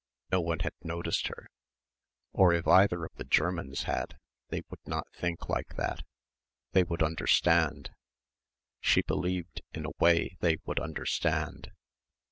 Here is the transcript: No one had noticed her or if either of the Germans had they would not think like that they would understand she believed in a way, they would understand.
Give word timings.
No 0.31 0.41
one 0.41 0.61
had 0.61 0.73
noticed 0.81 1.27
her 1.27 1.45
or 2.33 2.53
if 2.53 2.67
either 2.67 3.05
of 3.05 3.13
the 3.17 3.23
Germans 3.23 3.83
had 3.83 4.17
they 4.49 4.63
would 4.71 4.79
not 4.87 5.05
think 5.13 5.47
like 5.47 5.75
that 5.75 6.03
they 6.71 6.81
would 6.83 7.03
understand 7.03 7.91
she 8.79 9.03
believed 9.03 9.61
in 9.73 9.85
a 9.85 9.91
way, 9.99 10.37
they 10.39 10.57
would 10.65 10.79
understand. 10.79 11.69